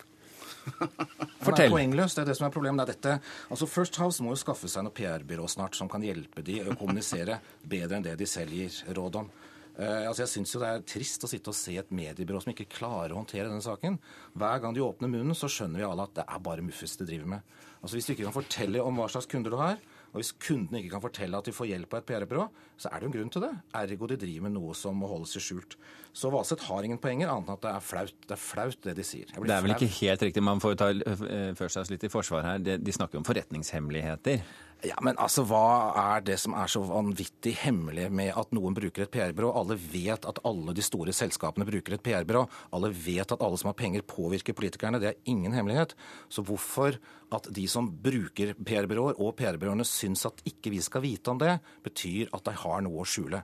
Han 1.45 1.57
er 1.61 1.69
poengløs, 1.69 2.15
det 2.17 2.23
er 2.23 2.29
det 2.31 2.35
som 2.39 2.47
er 2.47 2.53
problemet. 2.53 2.85
Det 2.85 2.95
er 2.95 2.97
dette. 2.97 3.33
Altså 3.53 3.67
First 3.69 3.97
House 4.01 4.23
må 4.23 4.33
jo 4.33 4.41
skaffe 4.41 4.69
seg 4.71 4.85
noe 4.85 4.93
PR-byrå 4.95 5.47
snart 5.51 5.77
som 5.77 5.89
kan 5.91 6.03
hjelpe 6.05 6.43
de 6.45 6.61
å 6.63 6.77
kommunisere 6.77 7.39
bedre 7.75 7.99
enn 7.99 8.05
det 8.05 8.15
de 8.19 8.29
selv 8.29 8.55
gir 8.55 8.79
råd 8.97 9.21
om. 9.21 9.29
Uh, 9.75 10.07
altså 10.07 10.23
jeg 10.23 10.31
syns 10.31 10.53
jo 10.55 10.61
det 10.61 10.69
er 10.71 10.85
trist 10.87 11.25
å 11.27 11.29
sitte 11.29 11.51
og 11.51 11.57
se 11.57 11.73
et 11.81 11.89
mediebyrå 11.91 12.39
som 12.39 12.53
ikke 12.53 12.69
klarer 12.77 13.11
å 13.11 13.19
håndtere 13.19 13.49
denne 13.49 13.65
saken. 13.65 13.97
Hver 14.39 14.61
gang 14.63 14.75
de 14.75 14.85
åpner 14.85 15.11
munnen, 15.11 15.35
så 15.35 15.51
skjønner 15.51 15.81
vi 15.81 15.87
alle 15.89 16.05
at 16.07 16.15
det 16.15 16.25
er 16.31 16.45
bare 16.45 16.63
muffes 16.63 16.95
de 17.01 17.07
driver 17.09 17.33
med. 17.35 17.57
Altså 17.81 17.97
Hvis 17.97 18.07
du 18.07 18.13
ikke 18.15 18.29
kan 18.29 18.37
fortelle 18.37 18.85
om 18.85 19.01
hva 19.01 19.09
slags 19.11 19.27
kunder 19.29 19.51
du 19.51 19.59
har, 19.59 19.81
og 20.15 20.21
hvis 20.21 20.31
kundene 20.39 20.79
ikke 20.79 20.93
kan 20.93 21.03
fortelle 21.03 21.39
at 21.41 21.47
de 21.49 21.51
får 21.51 21.67
hjelp 21.73 21.91
av 21.91 21.99
et 21.99 22.05
PR-byrå, 22.07 22.43
så 22.79 22.87
er 22.87 23.01
det 23.01 23.03
jo 23.03 23.09
en 23.09 23.15
grunn 23.17 23.31
til 23.33 23.43
det. 23.43 23.49
Ergo 23.75 24.07
de 24.07 24.17
driver 24.21 24.45
med 24.45 24.53
noe 24.55 24.75
som 24.79 24.95
må 24.95 25.09
holdes 25.11 25.35
i 25.35 25.41
skjult. 25.43 25.75
Så 26.15 26.31
Valseth 26.31 26.69
har 26.69 26.87
ingen 26.87 27.01
poenger, 27.03 27.27
annet 27.33 27.51
enn 27.51 27.57
at 27.57 27.65
det 27.65 27.73
er 27.73 27.83
flaut, 27.83 28.13
det, 28.23 28.31
er 28.31 28.39
flaut, 28.39 28.77
det 28.87 28.93
de 28.95 29.03
sier. 29.03 29.33
Det 29.35 29.51
er 29.51 29.65
vel 29.65 29.75
ikke 29.75 29.91
helt 29.97 30.23
riktig. 30.23 30.45
Man 30.47 30.63
får 30.63 30.77
ta 30.79 30.87
uh, 30.95 31.51
først 31.59 31.81
seg 31.81 31.91
litt 31.91 32.07
i 32.07 32.11
forsvar 32.13 32.47
her. 32.47 32.63
De, 32.63 32.77
de 32.79 32.95
snakker 32.95 33.19
om 33.19 33.27
forretningshemmeligheter. 33.27 34.47
Ja, 34.85 34.97
men 35.01 35.17
altså, 35.21 35.43
Hva 35.47 35.65
er 35.97 36.23
det 36.25 36.37
som 36.41 36.53
er 36.57 36.69
så 36.69 36.81
vanvittig 36.85 37.55
hemmelig 37.63 38.05
med 38.13 38.31
at 38.37 38.51
noen 38.53 38.75
bruker 38.77 39.05
et 39.05 39.13
PR-byrå? 39.13 39.49
Alle 39.57 39.77
vet 39.79 40.27
at 40.29 40.41
alle 40.45 40.75
de 40.77 40.85
store 40.85 41.13
selskapene 41.15 41.65
bruker 41.67 41.95
et 41.95 42.03
PR-byrå. 42.05 42.43
Alle 42.75 42.91
vet 42.93 43.33
at 43.33 43.41
alle 43.41 43.57
som 43.61 43.71
har 43.71 43.77
penger, 43.79 44.05
påvirker 44.05 44.57
politikerne. 44.57 45.01
Det 45.01 45.11
er 45.11 45.31
ingen 45.31 45.55
hemmelighet. 45.57 45.95
Så 46.29 46.45
hvorfor 46.45 46.99
at 47.33 47.49
de 47.55 47.65
som 47.71 47.89
bruker 47.89 48.53
PR-byråer 48.59 49.17
og 49.17 49.33
PR-byråene 49.39 49.87
syns 49.89 50.27
at 50.29 50.43
ikke 50.45 50.75
vi 50.75 50.83
skal 50.85 51.05
vite 51.05 51.33
om 51.33 51.41
det, 51.41 51.57
betyr 51.85 52.29
at 52.35 52.45
de 52.45 52.57
har 52.61 52.85
noe 52.85 53.01
å 53.01 53.09
skjule. 53.09 53.41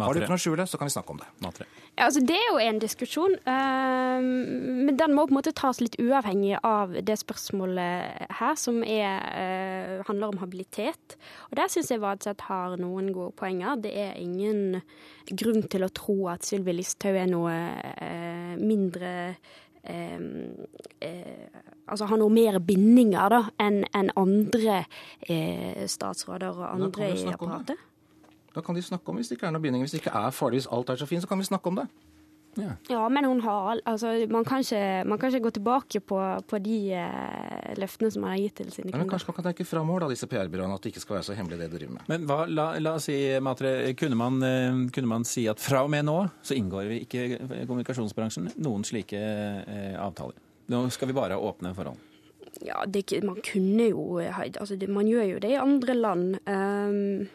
Har 0.00 0.14
du 0.14 0.22
ikke 0.22 0.32
noe 0.32 0.40
å 0.40 0.42
skjule, 0.42 0.64
så 0.68 0.78
kan 0.80 0.88
vi 0.88 0.94
snakke 0.94 1.12
om 1.12 1.20
det. 1.20 1.28
Ja, 1.98 2.06
altså, 2.06 2.22
det 2.24 2.36
er 2.38 2.46
jo 2.48 2.60
en 2.62 2.78
diskusjon, 2.80 3.34
uh, 3.44 4.20
men 4.22 4.96
den 4.98 5.14
må 5.16 5.26
på 5.26 5.34
en 5.34 5.38
måte 5.38 5.52
tas 5.56 5.82
litt 5.82 5.98
uavhengig 6.00 6.56
av 6.64 6.94
det 7.04 7.18
spørsmålet 7.20 8.32
her, 8.38 8.56
som 8.60 8.80
er, 8.86 9.20
uh, 9.36 10.04
handler 10.08 10.32
om 10.32 10.40
habilitet. 10.42 11.18
Og 11.50 11.58
Der 11.60 11.72
syns 11.72 11.92
jeg 11.92 12.02
Vadseth 12.02 12.48
har 12.48 12.78
noen 12.80 13.12
gode 13.12 13.36
poenger. 13.36 13.76
Det 13.84 13.92
er 13.92 14.16
ingen 14.20 14.80
grunn 15.28 15.68
til 15.70 15.84
å 15.84 15.92
tro 15.92 16.16
at 16.32 16.48
Sylvi 16.48 16.78
Listhaug 16.78 17.20
er 17.20 17.28
noe 17.30 17.52
uh, 17.52 18.56
mindre 18.60 19.12
altså 21.90 22.06
har 22.06 22.20
noe 22.20 22.30
mer 22.30 22.60
bindinger 22.62 23.32
da, 23.34 23.40
enn 23.58 23.80
en 23.98 24.12
andre 24.14 24.84
statsråder 25.90 26.54
og 26.54 26.68
andre 26.68 27.08
i 27.18 27.24
apparatet. 27.32 27.82
Da 28.54 28.62
kan 28.64 28.76
de 28.76 28.82
snakke 28.84 29.08
om 29.08 29.20
hvis 29.20 29.30
det 29.30 29.38
ikke 29.38 29.48
er 29.48 29.54
noe 29.54 29.64
binding. 29.64 29.84
Hvis 29.84 29.96
det 29.96 30.02
ikke 30.02 30.16
er 30.18 30.34
farlig, 30.34 30.62
hvis 30.62 30.72
alt 30.72 30.92
er 30.92 31.00
så 31.00 31.08
fint, 31.08 31.24
så 31.24 31.30
kan 31.30 31.40
vi 31.40 31.48
snakke 31.48 31.72
om 31.72 31.80
det. 31.82 31.88
Ja. 32.54 32.72
ja, 32.88 33.08
men 33.08 33.24
hun 33.24 33.40
har 33.40 33.80
altså, 33.88 34.26
man, 34.28 34.44
kan 34.44 34.60
ikke, 34.60 35.04
man 35.08 35.18
kan 35.18 35.32
ikke 35.32 35.46
gå 35.46 35.50
tilbake 35.56 36.00
på, 36.04 36.18
på 36.48 36.58
de 36.60 36.92
eh, 36.92 37.70
løftene 37.80 38.10
som 38.12 38.26
man 38.26 38.34
har 38.34 38.42
gitt 38.42 38.58
til 38.60 38.68
sine 38.74 38.84
kunder. 38.90 38.98
Ja, 38.98 39.00
men 39.00 39.08
kanskje 39.08 39.30
man 39.30 39.38
kan 39.38 39.46
tenke 39.46 39.64
framover, 39.64 40.04
da, 40.04 40.10
disse 40.12 40.28
PR-byråene, 40.28 40.76
at 40.76 40.84
det 40.84 40.92
ikke 40.92 41.04
skal 41.06 41.16
være 41.16 41.28
så 41.30 41.38
hemmelig 41.38 41.62
det 41.62 41.70
de 41.72 41.80
driver 41.80 41.96
med. 41.96 42.04
Men 42.12 42.28
hva, 42.28 42.38
la, 42.50 42.68
la, 42.82 42.94
oss 43.00 43.08
si, 43.08 43.16
Matre, 43.40 43.72
kunne 43.96 44.20
man, 44.20 44.38
eh, 44.44 44.84
kunne 44.92 45.12
man, 45.14 45.24
si 45.28 45.46
at 45.48 45.64
fra 45.64 45.80
og 45.86 45.92
med 45.94 46.04
nå 46.10 46.18
så 46.44 46.58
inngår 46.58 46.92
vi 46.92 47.02
ikke 47.06 47.26
i 47.32 47.64
kommunikasjonsbransjen 47.64 48.52
noen 48.60 48.84
slike 48.84 49.16
eh, 49.16 49.96
avtaler? 49.96 50.36
Nå 50.72 50.84
skal 50.92 51.08
vi 51.08 51.16
bare 51.16 51.40
ha 51.40 51.52
åpne 51.52 51.72
forhold. 51.78 52.08
Ja, 52.60 52.82
det, 52.84 53.08
man 53.24 53.40
kunne 53.40 53.88
jo 53.88 54.20
altså, 54.20 54.76
det, 54.76 54.90
Man 54.92 55.08
gjør 55.08 55.24
jo 55.24 55.38
det 55.40 55.54
i 55.54 55.60
andre 55.60 55.94
land. 55.96 56.36
Um, 56.44 57.30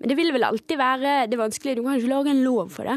men 0.00 0.12
det 0.12 0.16
vil 0.18 0.32
vel 0.34 0.46
alltid 0.46 0.80
være 0.80 1.18
det 1.30 1.38
vanskelige. 1.40 1.78
Du 1.78 1.84
kan 1.86 1.98
ikke 1.98 2.12
lage 2.12 2.32
en 2.32 2.42
lov 2.44 2.72
for 2.74 2.88
det, 2.88 2.96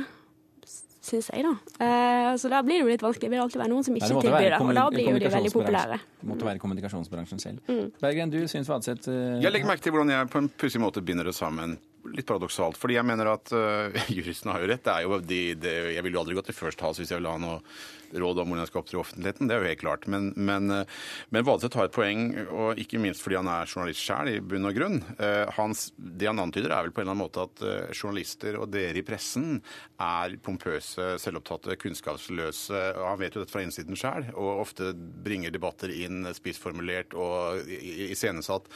syns 1.10 1.29
jeg, 1.34 1.46
da. 1.48 1.53
Uh, 1.79 2.32
så 2.41 2.51
da 2.51 2.62
blir 2.65 2.79
det 2.79 2.86
jo 2.86 2.91
litt 2.91 3.06
vanskelig. 3.06 3.29
Det 3.29 3.36
vil 3.36 3.44
alltid 3.46 3.62
være 3.63 3.74
noen 3.74 3.88
som 3.88 4.00
ikke 4.00 4.10
tilbyr 4.13 4.50
det, 4.56 4.62
og 4.62 4.74
da 4.77 4.88
blir 4.94 5.12
jo 5.13 5.22
de 5.22 5.32
veldig 5.36 5.53
populære. 5.56 6.00
Det 6.20 6.32
måtte 6.32 6.50
være 6.50 6.63
kommunikasjonsbransjen 6.63 7.44
selv. 7.44 7.62
Mm. 7.72 7.88
Bergen, 8.03 8.34
du 8.36 8.41
syns 8.51 8.72
Vadseth 8.72 9.12
uh... 9.12 9.39
Jeg 9.39 9.56
legger 9.56 9.72
merke 9.72 9.86
til 9.88 9.96
hvordan 9.96 10.12
jeg 10.15 10.34
på 10.34 10.44
en 10.44 10.51
pussig 10.60 10.84
måte 10.84 11.03
binder 11.06 11.32
det 11.32 11.38
sammen 11.38 11.79
litt 12.15 12.27
paradoksalt. 12.29 12.77
Fordi 12.79 12.97
jeg 12.97 13.07
mener 13.07 13.33
at 13.33 13.53
uh, 13.55 13.95
juristen 14.17 14.51
har 14.53 14.63
jo 14.63 14.71
rett. 14.71 14.91
Jo 15.03 15.21
de, 15.21 15.39
de, 15.59 15.77
jeg 15.95 16.05
ville 16.05 16.17
jo 16.17 16.23
aldri 16.23 16.37
gått 16.39 16.51
til 16.51 16.57
First 16.57 16.83
House 16.85 17.01
hvis 17.01 17.13
jeg 17.13 17.21
ville 17.21 17.33
ha 17.33 17.41
noe 17.41 17.61
råd 18.09 18.39
om 18.41 18.49
hvordan 18.49 18.63
jeg 18.63 18.69
skal 18.71 18.81
opptre 18.81 18.95
i 18.97 18.99
offentligheten. 19.03 19.49
Det 19.49 19.53
er 19.55 19.61
jo 19.61 19.69
helt 19.69 19.81
klart. 19.83 20.07
Men, 20.09 20.31
men, 20.35 20.71
uh, 20.73 20.99
men 21.33 21.45
Valseth 21.47 21.79
har 21.79 21.89
et 21.89 21.95
poeng, 21.95 22.31
og 22.47 22.81
ikke 22.81 23.01
minst 23.01 23.23
fordi 23.25 23.39
han 23.39 23.51
er 23.51 23.69
journalist 23.69 24.05
sjøl, 24.05 24.31
i 24.31 24.41
bunn 24.41 24.69
og 24.69 24.77
grunn. 24.77 24.99
Uh, 25.19 25.45
hans, 25.57 25.89
det 25.97 26.29
han 26.29 26.41
antyder, 26.41 26.73
er 26.73 26.87
vel 26.87 26.95
på 26.95 27.03
en 27.03 27.07
eller 27.07 27.17
annen 27.17 27.25
måte 27.25 27.45
at 27.45 27.65
journalister 27.95 28.57
og 28.59 28.69
dere 28.73 29.01
i 29.01 29.05
pressen 29.05 29.59
er 30.01 30.37
pompøse, 30.43 31.11
selvopptatte, 31.21 31.77
kunnskapsløse. 31.81 32.83
og 32.97 33.05
Han 33.11 33.21
vet 33.21 33.35
jo 33.35 33.43
dette 33.43 33.53
fra 33.53 33.63
innsiden 33.65 33.99
sjøl, 33.99 34.29
og 34.33 34.63
ofte 34.65 34.91
bringer 34.95 35.53
debatter 35.53 35.93
inn 35.93 36.25
spissformulert 36.35 37.13
og 37.17 37.69
iscenesatt 37.69 38.69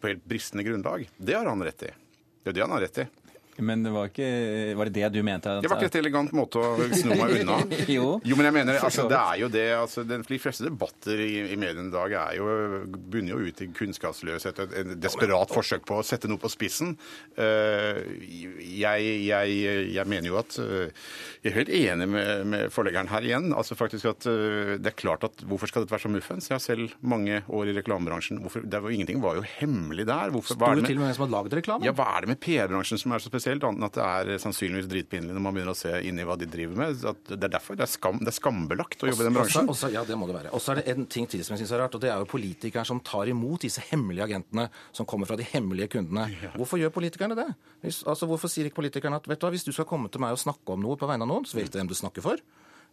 på 0.00 0.10
helt 0.10 0.24
bristende 0.24 0.64
grunnlag. 0.66 1.08
Det 1.16 1.36
har 1.36 1.46
han 1.46 1.62
rett 1.64 1.86
i. 1.88 1.92
Det 2.44 2.50
er 2.52 2.56
det 2.58 2.64
han 2.66 2.74
har 2.76 2.82
rett 2.84 2.98
i. 3.00 3.04
Men 3.62 3.84
det 3.84 3.92
var, 3.94 4.10
ikke, 4.10 4.28
var 4.78 4.90
det 4.90 4.94
det 4.96 5.10
du 5.14 5.20
mente? 5.26 5.52
At, 5.52 5.62
det 5.62 5.70
var 5.70 5.78
ikke 5.78 5.92
et 5.92 5.98
elegant 6.00 6.32
måte 6.34 6.58
å 6.58 6.88
sno 6.90 7.14
meg 7.18 7.36
unna. 7.40 7.58
jo. 7.96 8.08
jo, 8.24 8.38
men 8.38 8.48
jeg 8.48 8.56
mener, 8.56 8.78
altså, 8.82 9.06
det 9.10 9.20
er 9.20 9.40
jo 9.42 9.50
det 9.52 9.64
altså, 9.76 10.04
De 10.08 10.40
fleste 10.42 10.66
debatter 10.66 11.22
i, 11.22 11.30
i 11.54 11.58
mediene 11.60 11.90
i 11.90 11.94
dag 11.94 12.16
er 12.24 12.38
jo, 12.40 12.48
bunner 13.12 13.36
jo 13.36 13.50
ut 13.50 13.62
i 13.62 13.68
kunnskapsløshet. 13.76 14.62
og 14.64 14.74
et 14.80 14.94
desperat 15.04 15.54
forsøk 15.54 15.86
på 15.88 16.00
å 16.00 16.06
sette 16.06 16.30
noe 16.30 16.40
på 16.42 16.50
spissen. 16.52 16.94
Uh, 17.38 18.00
jeg, 18.58 19.06
jeg, 19.28 19.56
jeg, 19.94 20.06
mener 20.10 20.30
jo 20.30 20.38
at 20.40 20.58
uh, 20.60 20.86
Jeg 21.44 21.50
er 21.50 21.56
helt 21.58 21.72
enig 21.74 22.08
med, 22.10 22.32
med, 22.50 22.66
forleggeren 22.74 23.10
her 23.12 23.26
igjen. 23.26 23.52
altså 23.54 23.78
faktisk 23.78 24.10
at 24.10 24.28
uh, 24.30 24.74
det 24.80 24.92
er 24.92 24.98
klart 24.98 25.26
at 25.26 25.44
Hvorfor 25.44 25.70
skal 25.70 25.84
dette 25.84 25.94
være 25.94 26.06
så 26.06 26.12
muffens? 26.12 26.50
Jeg 26.50 26.56
har 26.56 26.64
selv 26.64 26.94
mange 27.04 27.42
år 27.48 27.70
i 27.70 27.76
reklamebransjen. 27.78 28.40
Hvorfor, 28.44 28.64
var, 28.66 28.90
ingenting 28.90 29.22
var 29.22 29.38
jo 29.38 29.46
hemmelig 29.58 30.08
der. 30.10 30.34
Hvorfor, 30.34 30.58
Sto 30.58 30.74
det 30.74 30.88
til 30.88 31.00
og 31.00 31.06
med 31.06 31.16
som 31.16 31.28
har? 31.28 31.84
Ja, 31.84 31.94
hva 31.96 32.10
er 32.16 32.24
det 32.24 32.34
med 32.34 32.40
PR-bransjen 32.42 33.00
som 33.00 33.14
er 33.14 33.22
så 33.22 33.30
spesielt? 33.30 33.43
Spesielt, 33.44 33.64
annet 33.68 33.80
enn 33.80 33.88
at 33.88 33.96
det 33.96 34.34
er 34.34 34.42
sannsynligvis 34.42 34.88
dritpinlig 34.90 35.34
når 35.34 35.44
man 35.44 35.56
begynner 35.56 35.74
å 35.74 35.78
se 35.78 35.92
inn 36.08 36.20
i 36.20 36.24
hva 36.26 36.36
de 36.40 36.48
driver 36.50 36.78
med. 36.80 37.04
det 37.28 37.36
er 37.36 37.52
derfor 37.52 37.78
det 37.78 37.84
er, 37.86 37.92
skam, 37.92 38.20
det 38.22 38.32
er 38.32 38.36
skambelagt 38.38 39.04
å 39.04 39.10
jobbe 39.10 39.24
i 39.24 39.28
den 39.28 39.36
bransjen. 39.36 39.70
Også, 39.70 39.90
ja, 39.92 40.04
det 40.08 40.16
må 40.18 40.28
det 40.30 40.36
være. 40.38 40.52
Og 40.56 40.62
så 40.64 40.72
er 40.72 40.80
det 40.80 40.94
en 40.94 41.06
ting 41.10 41.28
til 41.30 41.44
som 41.44 41.54
jeg 41.54 41.64
syns 41.64 41.74
er 41.76 41.84
rart, 41.84 41.96
og 41.96 42.02
det 42.02 42.10
er 42.12 42.22
jo 42.22 42.28
politikere 42.30 42.86
som 42.88 43.02
tar 43.04 43.30
imot 43.32 43.66
disse 43.66 43.84
hemmelige 43.90 44.28
agentene 44.28 44.68
som 44.96 45.08
kommer 45.08 45.30
fra 45.30 45.38
de 45.40 45.46
hemmelige 45.52 45.92
kundene. 45.98 46.26
Ja. 46.42 46.54
Hvorfor 46.56 46.80
gjør 46.80 46.94
politikerne 46.96 47.38
det? 47.38 47.48
Hvis, 47.84 48.02
altså, 48.08 48.28
Hvorfor 48.30 48.50
sier 48.50 48.68
ikke 48.68 48.80
politikerne 48.82 49.20
at 49.20 49.28
vet 49.28 49.40
du 49.40 49.46
hva, 49.46 49.52
hvis 49.54 49.66
du 49.66 49.72
skal 49.74 49.88
komme 49.88 50.10
til 50.12 50.22
meg 50.24 50.34
og 50.34 50.40
snakke 50.40 50.74
om 50.74 50.84
noe 50.84 50.98
på 51.00 51.08
vegne 51.10 51.26
av 51.26 51.30
noen, 51.30 51.48
så 51.48 51.58
vet 51.58 51.72
du 51.72 51.78
hvem 51.80 51.90
du 51.90 51.98
snakker 51.98 52.24
for? 52.24 52.40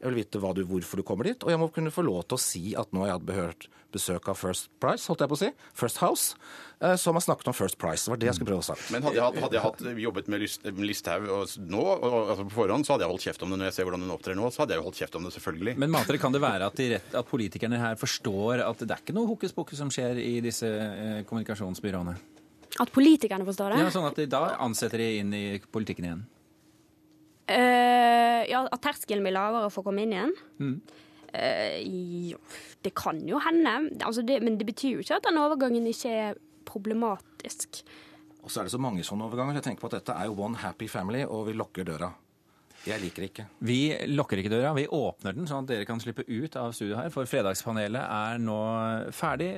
Jeg 0.02 0.10
vil 0.10 0.18
vite 0.24 0.42
du, 0.58 0.64
hvorfor 0.66 0.98
du 0.98 1.06
kommer 1.06 1.30
dit, 1.30 1.44
og 1.46 1.54
jeg 1.54 1.62
må 1.62 1.70
kunne 1.70 1.94
få 1.94 2.02
lov 2.02 2.24
til 2.26 2.40
å 2.40 2.42
si 2.42 2.64
at 2.74 2.90
nå 2.90 3.04
har 3.04 3.12
jeg 3.12 3.20
hatt 3.22 3.68
besøk 3.94 4.32
av 4.32 4.38
First 4.40 4.72
Price, 4.82 5.06
holdt 5.10 5.22
jeg 5.22 5.30
på 5.30 5.38
å 5.38 5.40
si, 5.42 5.50
First 5.78 6.00
House, 6.02 6.40
eh, 6.80 6.96
som 6.98 7.18
har 7.18 7.22
snakket 7.22 7.52
om 7.52 7.56
First 7.56 7.78
Price. 7.78 8.08
Det 8.08 8.14
var 8.14 8.22
det 8.22 8.30
jeg 8.32 8.40
skulle 8.40 8.50
prøve 8.50 8.64
å 8.64 8.68
sagt. 8.72 8.88
Men 8.94 9.06
hadde 9.06 9.20
jeg, 9.20 9.26
hatt, 9.28 9.38
hadde 9.44 9.60
jeg 9.60 9.66
hatt, 9.68 9.84
jobbet 10.06 10.32
med 10.32 10.46
Listhaug 10.88 11.30
nå, 11.30 11.86
altså 11.86 12.48
på 12.48 12.56
forhånd, 12.56 12.88
så 12.88 12.96
hadde 12.96 13.06
jeg 13.06 13.14
holdt 13.14 13.28
kjeft 13.28 13.46
om 13.46 13.54
det. 13.54 13.62
Når 13.62 13.70
jeg 13.70 13.78
ser 13.78 13.90
hvordan 13.90 14.08
hun 14.08 14.16
opptrer 14.16 14.42
nå, 14.42 14.50
så 14.50 14.64
hadde 14.64 14.76
jeg 14.76 14.82
jo 14.82 14.88
holdt 14.90 15.04
kjeft 15.04 15.20
om 15.20 15.30
det, 15.30 15.36
selvfølgelig. 15.38 15.78
Men 15.86 15.94
mater, 15.94 16.22
kan 16.26 16.34
det 16.34 16.44
være 16.48 16.72
at, 16.72 16.82
de 16.82 16.90
rett, 16.96 17.16
at 17.22 17.32
politikerne 17.36 17.84
her 17.84 18.02
forstår 18.02 18.66
at 18.66 18.86
det 18.86 18.98
er 18.98 19.06
ikke 19.06 19.18
noe 19.20 19.30
hokus 19.30 19.54
pokus 19.54 19.84
som 19.84 19.94
skjer 19.94 20.18
i 20.24 20.38
disse 20.42 20.66
eh, 20.66 21.22
kommunikasjonsbyråene? 21.30 22.18
At 22.82 22.90
politikerne 22.96 23.46
forstår 23.46 23.76
det? 23.76 23.84
Ja, 23.84 23.94
Sånn 23.94 24.08
at 24.08 24.18
de 24.18 24.30
da 24.32 24.46
ansetter 24.64 25.04
de 25.04 25.10
inn 25.22 25.34
i 25.36 25.46
politikken 25.70 26.08
igjen? 26.08 26.30
Uh, 27.52 28.42
ja, 28.48 28.64
at 28.64 28.84
terskelen 28.84 29.26
blir 29.26 29.36
lavere 29.36 29.72
for 29.74 29.84
å 29.84 29.90
komme 29.90 30.06
inn 30.06 30.16
igjen? 30.16 30.36
Mm. 30.62 30.78
Uh, 31.32 32.56
det 32.84 32.94
kan 32.98 33.20
jo 33.28 33.42
hende. 33.44 33.76
Altså 34.00 34.24
det, 34.28 34.40
men 34.46 34.58
det 34.60 34.68
betyr 34.70 34.98
jo 34.98 35.04
ikke 35.04 35.20
at 35.20 35.28
den 35.28 35.40
overgangen 35.42 35.88
ikke 35.92 36.16
er 36.30 36.42
problematisk. 36.68 37.84
Og 38.42 38.50
så 38.50 38.62
er 38.62 38.68
det 38.68 38.74
så 38.74 38.82
mange 38.82 39.06
sånne 39.06 39.28
overganger. 39.28 39.60
Jeg 39.60 39.70
tenker 39.70 39.84
på 39.84 39.92
at 39.92 40.00
Dette 40.00 40.18
er 40.18 40.30
jo 40.30 40.40
one 40.42 40.60
happy 40.64 40.88
family, 40.90 41.24
og 41.28 41.46
vi 41.50 41.58
lukker 41.58 41.88
døra. 41.88 42.10
Jeg 42.82 42.98
liker 42.98 43.28
ikke. 43.28 43.44
Vi 43.62 43.82
lukker 44.10 44.40
ikke 44.42 44.50
døra, 44.56 44.72
vi 44.74 44.88
åpner 44.90 45.36
den 45.38 45.46
sånn 45.50 45.68
at 45.68 45.70
dere 45.70 45.86
kan 45.86 46.02
slippe 46.02 46.26
ut 46.26 46.56
av 46.58 46.72
studio 46.74 46.98
her. 46.98 47.12
For 47.14 47.30
Fredagspanelet 47.30 48.02
er 48.02 48.42
nå 48.42 48.58
ferdig. 49.14 49.52